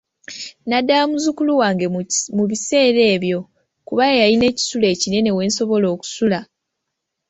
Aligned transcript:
Nadda 0.69 0.95
wa 1.01 1.07
muzukulu 1.11 1.51
wange 1.61 1.85
mu 2.35 2.43
biseera 2.49 3.01
ebyo 3.15 3.39
kuba 3.87 4.03
ye 4.09 4.19
yayina 4.21 4.45
ekisulo 4.51 4.85
ekinene 4.93 5.29
w'ensobola 5.37 5.85
okusula. 5.95 6.39